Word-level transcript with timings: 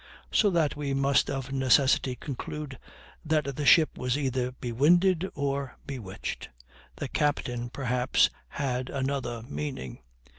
So 0.31 0.49
that 0.49 0.75
we 0.75 0.95
must 0.95 1.29
of 1.29 1.51
necessity 1.51 2.15
conclude 2.15 2.79
that 3.23 3.55
the 3.55 3.67
ship 3.67 3.99
was 3.99 4.17
either 4.17 4.51
bewinded 4.51 5.29
or 5.35 5.77
bewitched. 5.85 6.49
The 6.95 7.07
captain, 7.07 7.69
perhaps, 7.69 8.31
had 8.49 8.89
another 8.89 9.43
meaning. 9.43 9.99